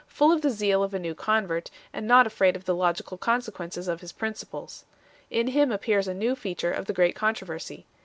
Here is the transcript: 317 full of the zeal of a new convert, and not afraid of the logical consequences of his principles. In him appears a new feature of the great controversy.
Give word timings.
317 0.07 0.17
full 0.17 0.35
of 0.35 0.41
the 0.41 0.49
zeal 0.49 0.81
of 0.83 0.95
a 0.95 0.99
new 0.99 1.13
convert, 1.13 1.69
and 1.93 2.07
not 2.07 2.25
afraid 2.25 2.55
of 2.55 2.65
the 2.65 2.73
logical 2.73 3.19
consequences 3.19 3.87
of 3.87 4.01
his 4.01 4.11
principles. 4.11 4.83
In 5.29 5.49
him 5.49 5.71
appears 5.71 6.07
a 6.07 6.13
new 6.15 6.35
feature 6.35 6.71
of 6.71 6.87
the 6.87 6.93
great 6.93 7.15
controversy. 7.15 7.85